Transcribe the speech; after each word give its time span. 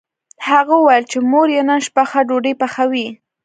هغه 0.47 0.73
وویل 0.77 1.05
چې 1.11 1.17
مور 1.31 1.47
یې 1.55 1.61
نن 1.69 1.79
شپه 1.87 2.03
ښه 2.09 2.21
ډوډۍ 2.27 2.53
پخوي 2.61 3.07